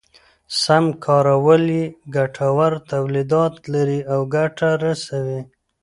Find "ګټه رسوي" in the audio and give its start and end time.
4.35-5.41